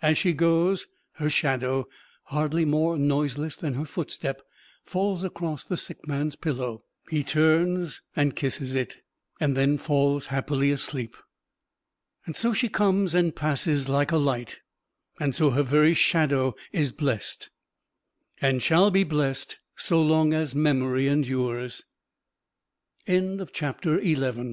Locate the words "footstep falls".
3.84-5.24